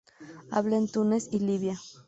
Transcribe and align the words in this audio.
Habita 0.49 0.77
en 0.77 0.87
Túnez 0.91 1.27
y 1.31 1.37
Libia. 1.37 1.77